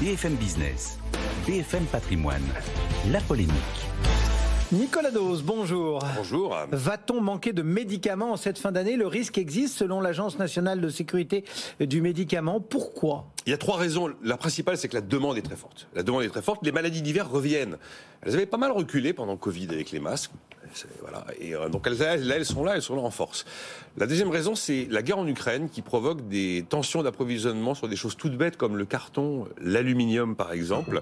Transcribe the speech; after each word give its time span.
BFM 0.00 0.36
Business, 0.36 0.96
BFM 1.44 1.84
Patrimoine, 1.86 2.44
la 3.10 3.20
polémique. 3.20 3.52
Nicolas 4.70 5.10
Dose, 5.10 5.42
bonjour. 5.42 6.00
Bonjour. 6.16 6.56
Va-t-on 6.70 7.20
manquer 7.20 7.52
de 7.52 7.62
médicaments 7.62 8.32
en 8.32 8.36
cette 8.36 8.58
fin 8.58 8.70
d'année? 8.70 8.96
Le 8.96 9.08
risque 9.08 9.38
existe 9.38 9.76
selon 9.76 10.00
l'Agence 10.00 10.38
nationale 10.38 10.80
de 10.80 10.88
sécurité 10.88 11.44
du 11.80 12.00
médicament. 12.00 12.60
Pourquoi? 12.60 13.26
Il 13.48 13.50
y 13.50 13.54
a 13.54 13.56
trois 13.56 13.78
raisons. 13.78 14.12
La 14.22 14.36
principale, 14.36 14.76
c'est 14.76 14.88
que 14.88 14.94
la 14.94 15.00
demande 15.00 15.38
est 15.38 15.42
très 15.42 15.56
forte. 15.56 15.88
La 15.94 16.02
demande 16.02 16.22
est 16.22 16.28
très 16.28 16.42
forte. 16.42 16.62
Les 16.66 16.70
maladies 16.70 17.00
d'hiver 17.00 17.30
reviennent. 17.30 17.78
Elles 18.20 18.34
avaient 18.34 18.44
pas 18.44 18.58
mal 18.58 18.72
reculé 18.72 19.14
pendant 19.14 19.38
Covid 19.38 19.68
avec 19.70 19.90
les 19.90 20.00
masques. 20.00 20.32
Voilà. 21.00 21.24
Et 21.40 21.54
euh, 21.54 21.68
donc 21.68 21.86
elles, 21.86 21.98
là, 21.98 22.36
elles 22.36 22.44
sont 22.44 22.64
là, 22.64 22.74
elles 22.74 22.82
sont 22.82 22.96
là 22.96 23.02
en 23.02 23.10
force. 23.10 23.44
La 23.96 24.06
deuxième 24.06 24.28
raison, 24.28 24.54
c'est 24.54 24.86
la 24.90 25.02
guerre 25.02 25.18
en 25.18 25.26
Ukraine 25.26 25.68
qui 25.70 25.82
provoque 25.82 26.28
des 26.28 26.64
tensions 26.68 27.02
d'approvisionnement 27.02 27.74
sur 27.74 27.88
des 27.88 27.96
choses 27.96 28.16
toutes 28.16 28.36
bêtes 28.36 28.56
comme 28.56 28.76
le 28.76 28.84
carton, 28.84 29.46
l'aluminium 29.60 30.36
par 30.36 30.52
exemple. 30.52 31.00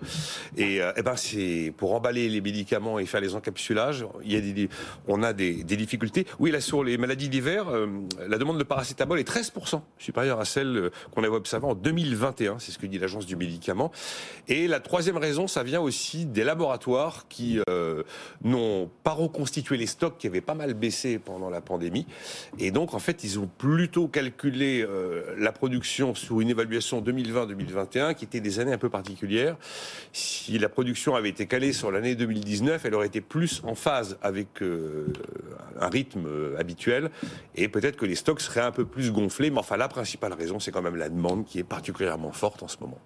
Et, 0.56 0.80
euh, 0.80 0.92
eh 0.96 1.02
ben 1.02 1.16
c'est 1.16 1.74
pour 1.76 1.94
emballer 1.94 2.28
les 2.28 2.40
médicaments 2.40 2.98
et 2.98 3.06
faire 3.06 3.20
les 3.20 3.34
encapsulages, 3.34 4.06
il 4.24 4.32
y 4.32 4.36
a 4.36 4.40
des, 4.40 4.68
on 5.08 5.22
a 5.22 5.32
des, 5.32 5.64
difficultés. 5.64 6.26
Oui, 6.38 6.50
là 6.50 6.60
sur 6.60 6.84
les 6.84 6.96
maladies 6.96 7.28
d'hiver, 7.28 7.68
euh, 7.68 7.86
la 8.28 8.38
demande 8.38 8.58
de 8.58 8.64
paracétamol 8.64 9.18
est 9.18 9.28
13% 9.28 9.80
supérieure 9.98 10.40
à 10.40 10.44
celle 10.44 10.90
qu'on 11.14 11.22
avait 11.22 11.34
observée 11.34 11.66
en 11.66 11.74
2021. 12.36 12.58
C'est 12.58 12.72
ce 12.72 12.78
que 12.78 12.86
dit 12.86 12.98
l'agence 12.98 13.26
du 13.26 13.36
médicament. 13.36 13.90
Et 14.48 14.68
la 14.68 14.80
troisième 14.80 15.16
raison, 15.16 15.46
ça 15.46 15.62
vient 15.62 15.80
aussi 15.80 16.26
des 16.26 16.44
laboratoires 16.44 17.26
qui 17.28 17.60
euh, 17.68 18.02
n'ont 18.44 18.90
pas 19.02 19.12
reconstitué 19.12 19.76
les 19.76 19.86
stocks 19.86 20.18
qui 20.18 20.26
avaient 20.26 20.40
pas 20.40 20.54
mal 20.54 20.74
baissé 20.74 21.18
pendant 21.18 21.50
la 21.50 21.60
pandémie. 21.60 22.06
Et 22.58 22.70
donc, 22.70 22.94
en 22.94 22.98
fait, 22.98 23.24
ils 23.24 23.38
ont 23.38 23.48
plutôt 23.58 24.08
calculé 24.08 24.84
euh, 24.88 25.34
la 25.38 25.52
production 25.52 26.14
sur 26.14 26.40
une 26.40 26.50
évaluation 26.50 27.00
2020-2021 27.02 28.14
qui 28.14 28.24
était 28.24 28.40
des 28.40 28.60
années 28.60 28.72
un 28.72 28.78
peu 28.78 28.90
particulières. 28.90 29.56
Si 30.12 30.58
la 30.58 30.68
production 30.68 31.14
avait 31.14 31.28
été 31.28 31.46
calée 31.46 31.72
sur 31.72 31.90
l'année 31.90 32.14
2019, 32.14 32.84
elle 32.84 32.94
aurait 32.94 33.06
été 33.06 33.20
plus 33.20 33.62
en 33.64 33.74
phase 33.74 34.18
avec 34.22 34.62
euh, 34.62 35.06
un 35.80 35.88
rythme 35.88 36.26
habituel 36.58 37.10
et 37.54 37.68
peut-être 37.68 37.96
que 37.96 38.06
les 38.06 38.14
stocks 38.14 38.40
seraient 38.40 38.60
un 38.60 38.72
peu 38.72 38.84
plus 38.84 39.10
gonflés. 39.12 39.50
Mais 39.50 39.58
enfin, 39.58 39.76
la 39.76 39.88
principale 39.88 40.32
raison, 40.32 40.60
c'est 40.60 40.70
quand 40.70 40.82
même 40.82 40.96
la 40.96 41.08
demande 41.08 41.44
qui 41.44 41.58
est 41.58 41.64
particulièrement 41.64 42.25
forte 42.32 42.62
en 42.62 42.68
ce 42.68 42.76
moment. 42.80 42.98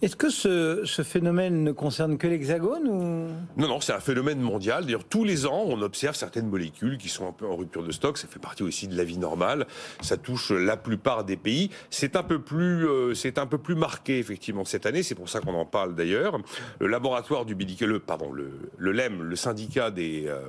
Est-ce 0.00 0.16
que 0.16 0.30
ce, 0.30 0.82
ce, 0.84 1.02
phénomène 1.02 1.62
ne 1.62 1.72
concerne 1.72 2.18
que 2.18 2.26
l'Hexagone 2.26 2.88
ou... 2.88 3.28
Non, 3.60 3.68
non, 3.68 3.80
c'est 3.80 3.92
un 3.92 4.00
phénomène 4.00 4.40
mondial. 4.40 4.84
D'ailleurs, 4.84 5.04
tous 5.04 5.24
les 5.24 5.46
ans, 5.46 5.64
on 5.66 5.80
observe 5.82 6.16
certaines 6.16 6.48
molécules 6.48 6.98
qui 6.98 7.08
sont 7.08 7.28
un 7.28 7.32
peu 7.32 7.46
en 7.46 7.56
rupture 7.56 7.84
de 7.84 7.92
stock. 7.92 8.18
Ça 8.18 8.26
fait 8.26 8.40
partie 8.40 8.62
aussi 8.62 8.88
de 8.88 8.96
la 8.96 9.04
vie 9.04 9.18
normale. 9.18 9.66
Ça 10.00 10.16
touche 10.16 10.50
la 10.50 10.76
plupart 10.76 11.24
des 11.24 11.36
pays. 11.36 11.70
C'est 11.90 12.16
un 12.16 12.22
peu 12.22 12.40
plus, 12.40 12.88
euh, 12.88 13.14
c'est 13.14 13.38
un 13.38 13.46
peu 13.46 13.58
plus 13.58 13.74
marqué 13.74 14.18
effectivement 14.18 14.64
cette 14.64 14.86
année. 14.86 15.02
C'est 15.02 15.14
pour 15.14 15.28
ça 15.28 15.40
qu'on 15.40 15.54
en 15.54 15.66
parle 15.66 15.94
d'ailleurs. 15.94 16.38
Le 16.80 16.86
laboratoire 16.86 17.44
du 17.44 17.54
médicament, 17.54 17.98
pardon, 18.04 18.32
le, 18.32 18.70
le 18.78 18.92
LEM, 18.92 19.22
le 19.22 19.36
syndicat 19.36 19.90
des 19.90 20.26
euh, 20.26 20.40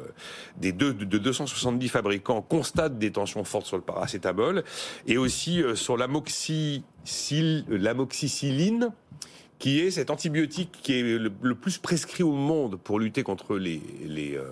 des 0.57 0.71
deux, 0.71 0.93
de 0.93 1.17
270 1.17 1.87
fabricants 1.89 2.41
constate 2.41 2.97
des 2.97 3.11
tensions 3.11 3.43
fortes 3.43 3.65
sur 3.65 3.77
le 3.77 3.83
paracétamol 3.83 4.63
et 5.07 5.17
aussi 5.17 5.61
euh, 5.61 5.75
sur 5.75 5.97
l'amoxicilline 7.69 8.91
qui 9.63 9.79
est 9.79 9.91
cet 9.91 10.09
antibiotique 10.09 10.77
qui 10.83 10.99
est 10.99 11.17
le, 11.17 11.55
plus 11.55 11.77
prescrit 11.77 12.21
au 12.21 12.33
monde 12.33 12.77
pour 12.77 12.99
lutter 12.99 13.23
contre 13.23 13.55
les, 13.55 13.81
euh, 14.35 14.43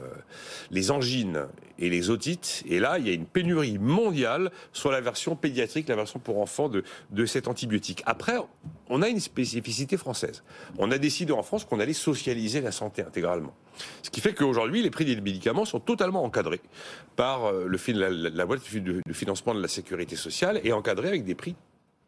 les 0.69 0.89
angines 0.89 1.47
et 1.79 1.89
les 1.89 2.09
otites. 2.09 2.63
Et 2.65 2.79
là, 2.79 2.97
il 2.97 3.05
y 3.05 3.09
a 3.09 3.13
une 3.13 3.25
pénurie 3.25 3.77
mondiale 3.77 4.51
sur 4.71 4.89
la 4.89 5.01
version 5.01 5.35
pédiatrique, 5.35 5.89
la 5.89 5.97
version 5.97 6.19
pour 6.19 6.39
enfants 6.39 6.69
de, 6.69 6.85
de 7.09 7.25
cet 7.25 7.49
antibiotique. 7.49 8.03
Après, 8.05 8.37
on 8.87 9.01
a 9.01 9.09
une 9.09 9.19
spécificité 9.19 9.97
française. 9.97 10.43
On 10.77 10.91
a 10.91 10.97
décidé 10.97 11.33
en 11.33 11.43
France 11.43 11.65
qu'on 11.65 11.81
allait 11.81 11.91
socialiser 11.91 12.61
la 12.61 12.71
santé 12.71 13.01
intégralement. 13.01 13.53
Ce 14.03 14.11
qui 14.11 14.21
fait 14.21 14.33
qu'aujourd'hui, 14.33 14.81
les 14.81 14.91
prix 14.91 15.03
des 15.03 15.19
médicaments 15.19 15.65
sont 15.65 15.81
totalement 15.81 16.23
encadrés 16.23 16.61
par 17.17 17.47
euh, 17.47 17.65
le, 17.67 17.77
la, 17.99 18.09
la 18.29 18.45
boîte 18.45 18.61
de 18.73 19.01
financement 19.11 19.53
de 19.53 19.61
la 19.61 19.67
sécurité 19.67 20.15
sociale 20.15 20.61
et 20.63 20.71
encadrés 20.71 21.09
avec 21.09 21.25
des 21.25 21.35
prix 21.35 21.57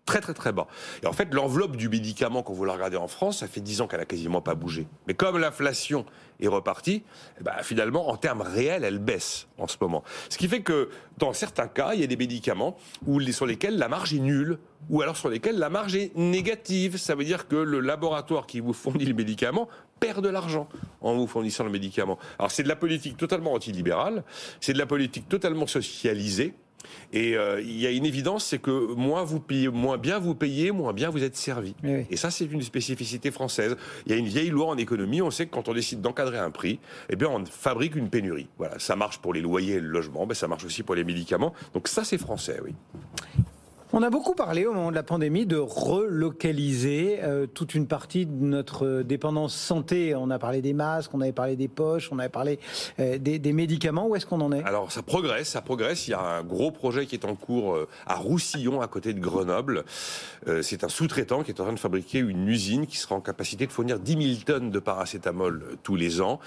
très 0.06 0.22
très 0.22 0.34
très 0.34 0.52
bas. 0.52 0.68
Et 1.02 1.08
en 1.08 1.14
fait, 1.14 1.34
l'enveloppe 1.34 1.76
du 1.76 1.90
médicament, 1.90 2.44
quand 2.44 2.54
vous 2.54 2.66
la 2.66 2.74
regardez 2.74 2.98
en 2.98 3.08
France, 3.08 3.40
ça 3.40 3.48
fait 3.48 3.62
10 3.62 3.82
ans 3.82 3.88
qu'elle 3.88 4.02
a 4.02 4.06
quasiment 4.06 4.42
pas 4.42 4.56
bougé. 4.56 4.88
Mais 5.08 5.14
comme 5.14 5.38
l'inflation 5.38 6.06
est 6.40 6.48
repartie, 6.48 7.04
eh 7.40 7.44
ben, 7.44 7.54
finalement, 7.62 8.10
en 8.10 8.18
termes 8.18 8.42
réels, 8.42 8.84
elle 8.84 9.00
baisse 9.00 9.48
en 9.58 9.68
ce 9.68 9.78
moment. 9.80 10.04
Ce 10.30 10.38
qui 10.38 10.48
fait 10.48 10.62
que, 10.62 10.90
dans 11.18 11.34
certains 11.34 11.68
cas, 11.68 11.94
il 11.94 12.02
y 12.02 12.04
a 12.04 12.08
des 12.08 12.18
médicaments 12.18 12.76
où, 13.06 13.22
sur 13.32 13.46
lesquels 13.46 13.78
la 13.78 13.88
marge 13.88 14.14
est 14.14 14.20
nulle, 14.20 14.60
ou 14.90 15.02
alors 15.02 15.16
sur 15.16 15.30
lesquels 15.30 15.58
la 15.58 15.70
marge 15.70 15.96
est 15.96 16.16
négative. 16.16 16.98
Ça 16.98 17.16
veut 17.16 17.24
dire 17.24 17.48
que 17.48 17.56
le 17.56 17.80
laboratoire 17.80 18.46
qui 18.46 18.60
vous 18.60 18.74
fournit 18.74 19.06
le 19.06 19.14
médicament 19.14 19.70
perd 20.00 20.22
de 20.22 20.30
l'argent 20.30 20.68
en 21.00 21.16
vous 21.16 21.28
fournissant 21.28 21.64
le 21.64 21.70
médicament. 21.70 22.20
Alors 22.38 22.52
c'est 22.52 22.64
de 22.64 22.68
la 22.68 22.76
politique 22.76 23.16
totalement 23.16 23.54
antilibérale, 23.54 24.26
c'est 24.60 24.74
de 24.74 24.78
la 24.78 24.86
politique 24.86 25.30
totalement 25.30 25.66
socialisée, 25.66 26.54
et 27.12 27.36
euh, 27.36 27.62
il 27.62 27.80
y 27.80 27.88
a 27.88 27.92
une 27.92 28.06
évidence, 28.06 28.46
c'est 28.46 28.60
que 28.60 28.94
moins 28.94 29.24
vous 29.24 29.40
payez, 29.40 29.70
moins 29.70 29.98
bien 29.98 30.20
vous 30.20 30.36
payez, 30.36 30.72
moins 30.72 30.94
bien 30.94 31.10
vous 31.10 31.24
êtes 31.24 31.36
servi. 31.36 31.76
Oui. 31.84 32.06
Et 32.10 32.18
ça, 32.18 32.32
c'est 32.32 32.46
une 32.46 32.62
spécificité 32.62 33.32
française. 33.32 33.76
Il 34.06 34.12
y 34.12 34.16
a 34.16 34.18
une 34.18 34.28
vieille 34.28 34.50
loi 34.50 34.68
en 34.68 34.78
économie. 34.78 35.22
On 35.22 35.32
sait 35.32 35.46
que 35.46 35.52
quand 35.52 35.68
on 35.68 35.74
décide 35.74 36.02
d'encadrer 36.02 36.38
un 36.38 36.52
prix, 36.52 36.80
eh 37.10 37.16
bien, 37.16 37.30
on 37.30 37.46
fabrique 37.46 37.96
une 37.96 38.10
pénurie. 38.10 38.48
Voilà, 38.58 38.80
ça 38.80 38.96
marche 38.96 39.20
pour 39.20 39.34
les 39.34 39.42
loyers 39.42 39.76
et 39.76 39.80
le 39.80 39.88
logement, 39.88 40.26
mais 40.26 40.36
ça 40.36 40.48
marche 40.48 40.66
aussi 40.66 40.84
pour 40.84 40.96
les 40.96 41.04
médicaments. 41.04 41.54
Donc 41.74 41.88
ça, 41.88 42.04
c'est 42.04 42.18
français, 42.18 42.60
oui. 42.64 42.74
On 43.96 44.02
a 44.02 44.10
beaucoup 44.10 44.34
parlé 44.34 44.66
au 44.66 44.74
moment 44.74 44.90
de 44.90 44.96
la 44.96 45.04
pandémie 45.04 45.46
de 45.46 45.56
relocaliser 45.56 47.20
euh, 47.22 47.46
toute 47.46 47.76
une 47.76 47.86
partie 47.86 48.26
de 48.26 48.44
notre 48.44 49.04
dépendance 49.04 49.54
santé. 49.54 50.16
On 50.16 50.32
a 50.32 50.40
parlé 50.40 50.64
des 50.64 50.74
masques, 50.74 51.14
on 51.14 51.22
avait 51.22 51.32
parlé 51.32 51.56
des 51.56 51.68
poches, 51.68 52.10
on 52.12 52.18
avait 52.18 52.28
parlé 52.28 52.60
euh, 53.00 53.20
des, 53.20 53.54
médicaments. 53.54 54.08
Où 54.08 54.16
est-ce 54.16 54.26
qu'on 54.26 54.42
en 54.42 54.52
est? 54.52 54.64
Alors 54.64 54.92
ça 54.92 55.04
progresse, 55.04 55.50
ça 55.50 55.62
progresse. 55.62 56.08
Il 56.08 56.12
y 56.12 56.16
a 56.16 56.22
un 56.22 56.44
gros 56.44 56.72
projet 56.72 57.06
qui 57.06 57.14
est 57.14 57.24
en 57.24 57.36
cours 57.36 57.76
euh, 57.76 57.88
à 58.08 58.16
Roussillon, 58.16 58.82
à 58.82 58.88
côté 58.88 59.14
de 59.14 59.20
Grenoble. 59.20 59.84
Euh, 60.48 60.64
c'est 60.64 60.84
un 60.84 60.90
sous-traitant 60.90 61.44
qui 61.44 61.52
est 61.52 61.62
en 61.62 61.66
train 61.66 61.74
de 61.74 61.80
fabriquer 61.80 62.18
une 62.18 62.48
usine 62.48 62.88
qui 62.88 62.98
sera 62.98 63.14
en 63.14 63.22
capacité 63.22 63.68
de 63.68 63.72
fournir 63.72 64.00
10 64.00 64.36
000 64.38 64.44
tonnes 64.44 64.72
de 64.72 64.80
paracétamol 64.80 65.64
euh, 65.64 65.76
tous 65.84 65.96
les 65.96 66.20
ans. 66.20 66.40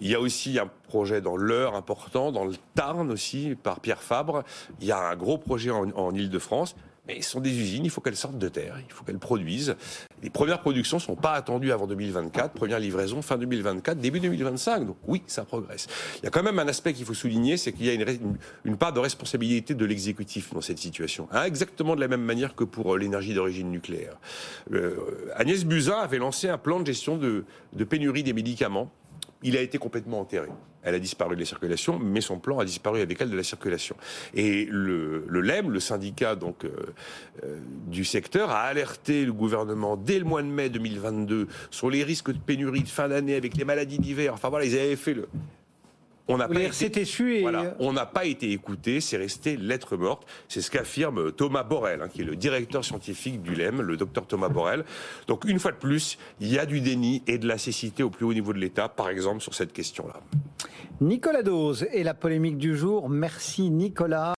Il 0.00 0.08
y 0.08 0.14
a 0.14 0.20
aussi 0.20 0.56
un 0.60 0.70
projet 0.86 1.20
dans 1.20 1.36
l'Eure 1.36 1.74
important, 1.74 2.30
dans 2.30 2.44
le 2.44 2.54
Tarn 2.76 3.10
aussi, 3.10 3.56
par 3.60 3.80
Pierre 3.80 4.02
Fabre. 4.02 4.44
Il 4.80 4.86
y 4.86 4.92
a 4.92 5.00
un 5.00 5.16
gros 5.16 5.36
projet 5.36 5.72
en, 5.72 5.90
en 5.96 6.14
Ile-de-France. 6.14 6.76
Mais 7.08 7.20
ce 7.20 7.30
sont 7.30 7.40
des 7.40 7.50
usines, 7.50 7.84
il 7.84 7.90
faut 7.90 8.00
qu'elles 8.00 8.16
sortent 8.16 8.38
de 8.38 8.48
terre, 8.48 8.76
il 8.78 8.92
faut 8.92 9.02
qu'elles 9.02 9.18
produisent. 9.18 9.74
Les 10.22 10.30
premières 10.30 10.60
productions 10.60 10.98
ne 10.98 11.02
sont 11.02 11.16
pas 11.16 11.32
attendues 11.32 11.72
avant 11.72 11.88
2024, 11.88 12.52
première 12.52 12.78
livraison 12.78 13.22
fin 13.22 13.36
2024, 13.36 13.98
début 13.98 14.20
2025. 14.20 14.86
Donc 14.86 14.96
oui, 15.08 15.22
ça 15.26 15.44
progresse. 15.44 15.88
Il 16.18 16.24
y 16.24 16.26
a 16.28 16.30
quand 16.30 16.44
même 16.44 16.60
un 16.60 16.68
aspect 16.68 16.92
qu'il 16.92 17.04
faut 17.04 17.14
souligner, 17.14 17.56
c'est 17.56 17.72
qu'il 17.72 17.86
y 17.86 17.90
a 17.90 17.94
une, 18.64 18.76
part 18.76 18.92
de 18.92 19.00
responsabilité 19.00 19.74
de 19.74 19.84
l'exécutif 19.84 20.54
dans 20.54 20.60
cette 20.60 20.78
situation. 20.78 21.26
Hein, 21.32 21.42
exactement 21.42 21.96
de 21.96 22.00
la 22.00 22.08
même 22.08 22.22
manière 22.22 22.54
que 22.54 22.62
pour 22.62 22.96
l'énergie 22.96 23.34
d'origine 23.34 23.70
nucléaire. 23.70 24.16
Euh, 24.72 25.32
Agnès 25.34 25.64
Buzyn 25.64 25.98
avait 25.98 26.18
lancé 26.18 26.48
un 26.48 26.58
plan 26.58 26.78
de 26.78 26.86
gestion 26.86 27.16
de 27.16 27.84
pénurie 27.84 28.22
des 28.22 28.32
médicaments 28.32 28.92
il 29.42 29.56
a 29.56 29.60
été 29.60 29.78
complètement 29.78 30.20
enterré. 30.20 30.48
Elle 30.82 30.96
a 30.96 30.98
disparu 30.98 31.36
de 31.36 31.40
la 31.40 31.46
circulation, 31.46 31.98
mais 31.98 32.20
son 32.20 32.38
plan 32.38 32.58
a 32.58 32.64
disparu 32.64 33.00
avec 33.00 33.20
elle 33.20 33.30
de 33.30 33.36
la 33.36 33.44
circulation. 33.44 33.96
Et 34.34 34.66
le, 34.68 35.24
le 35.28 35.40
LEM, 35.40 35.70
le 35.70 35.78
syndicat 35.78 36.32
euh, 36.32 36.70
euh, 37.44 37.58
du 37.86 38.04
secteur, 38.04 38.50
a 38.50 38.62
alerté 38.62 39.24
le 39.24 39.32
gouvernement 39.32 39.96
dès 39.96 40.18
le 40.18 40.24
mois 40.24 40.42
de 40.42 40.48
mai 40.48 40.70
2022 40.70 41.46
sur 41.70 41.88
les 41.88 42.02
risques 42.02 42.32
de 42.32 42.38
pénurie 42.38 42.82
de 42.82 42.88
fin 42.88 43.08
d'année 43.08 43.36
avec 43.36 43.56
les 43.56 43.64
maladies 43.64 43.98
d'hiver. 43.98 44.34
Enfin 44.34 44.48
voilà, 44.48 44.64
ils 44.64 44.76
avaient 44.76 44.96
fait 44.96 45.14
le, 45.14 45.28
on 46.28 46.36
n'a 46.36 46.48
pas, 46.48 46.60
été, 46.60 47.02
et... 47.02 47.40
voilà, 47.42 47.74
on 47.80 47.92
n'a 47.92 48.06
pas 48.06 48.24
été 48.24 48.52
écouté, 48.52 49.00
c'est 49.00 49.16
resté 49.16 49.56
lettre 49.56 49.96
morte. 49.96 50.26
C'est 50.48 50.60
ce 50.60 50.70
qu'affirme 50.70 51.32
Thomas 51.32 51.64
Borel, 51.64 52.00
hein, 52.00 52.08
qui 52.08 52.22
est 52.22 52.24
le 52.24 52.36
directeur 52.36 52.84
scientifique 52.84 53.42
du 53.42 53.54
LEM, 53.54 53.80
le 53.82 53.96
docteur 53.96 54.26
Thomas 54.26 54.48
Borel. 54.48 54.84
Donc 55.26 55.44
une 55.44 55.58
fois 55.58 55.72
de 55.72 55.76
plus, 55.76 56.18
il 56.40 56.52
y 56.52 56.58
a 56.58 56.66
du 56.66 56.80
déni 56.80 57.22
et 57.26 57.38
de 57.38 57.48
la 57.48 57.58
cécité 57.58 58.02
au 58.02 58.10
plus 58.10 58.24
haut 58.24 58.34
niveau 58.34 58.52
de 58.52 58.58
l'État, 58.58 58.88
par 58.88 59.08
exemple 59.08 59.40
sur 59.40 59.54
cette 59.54 59.72
question-là. 59.72 60.20
Nicolas 61.00 61.42
Dose 61.42 61.88
et 61.92 62.04
la 62.04 62.14
polémique 62.14 62.58
du 62.58 62.76
jour. 62.76 63.08
Merci 63.08 63.70
Nicolas. 63.70 64.30